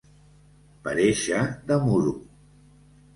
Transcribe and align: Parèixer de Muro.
Parèixer 0.87 1.43
de 1.73 1.77
Muro. 1.83 2.15